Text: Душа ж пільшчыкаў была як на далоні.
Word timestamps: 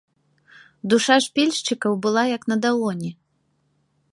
Душа 0.93 1.17
ж 1.25 1.29
пільшчыкаў 1.39 1.93
была 2.07 2.23
як 2.35 2.43
на 2.53 2.59
далоні. 2.65 3.11